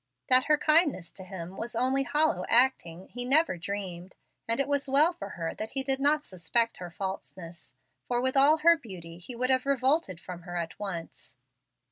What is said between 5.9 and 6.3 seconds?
not